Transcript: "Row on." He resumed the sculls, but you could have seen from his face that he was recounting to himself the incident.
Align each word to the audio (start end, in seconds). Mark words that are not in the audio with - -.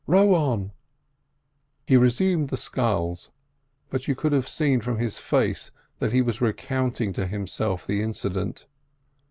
"Row 0.07 0.33
on." 0.33 0.71
He 1.85 1.95
resumed 1.95 2.49
the 2.49 2.57
sculls, 2.57 3.29
but 3.91 4.07
you 4.07 4.15
could 4.15 4.31
have 4.31 4.47
seen 4.47 4.81
from 4.81 4.97
his 4.97 5.19
face 5.19 5.69
that 5.99 6.11
he 6.11 6.23
was 6.23 6.41
recounting 6.41 7.13
to 7.13 7.27
himself 7.27 7.85
the 7.85 8.01
incident. 8.01 8.65